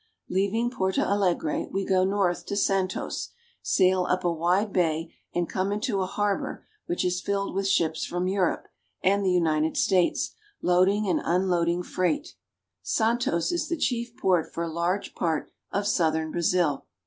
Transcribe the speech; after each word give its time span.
Leaving 0.29 0.71
Porto 0.71 1.03
Alegre, 1.03 1.67
we 1.71 1.85
go 1.85 2.03
north 2.03 2.47
to 2.47 2.55
Santos 2.55 3.27
(san^tos), 3.27 3.29
sail 3.61 4.05
up 4.05 4.23
a 4.23 4.31
wide 4.33 4.73
bay, 4.73 5.13
and 5.35 5.47
come 5.47 5.71
into 5.71 6.01
a 6.01 6.07
harbor 6.07 6.65
which 6.87 7.05
is 7.05 7.21
filled 7.21 7.53
with 7.53 7.67
ships 7.67 8.03
from 8.03 8.27
Europe 8.27 8.67
and 9.03 9.23
the 9.23 9.29
United 9.31 9.77
States, 9.77 10.33
loading 10.59 11.07
and 11.07 11.21
unloading 11.23 11.83
freight. 11.83 12.33
Santos 12.81 13.51
is 13.51 13.67
the 13.69 13.77
chief 13.77 14.17
port 14.17 14.51
for 14.51 14.63
a 14.63 14.73
large 14.73 15.13
part 15.13 15.51
of 15.71 15.85
southern 15.85 16.31
Brazil. 16.31 16.87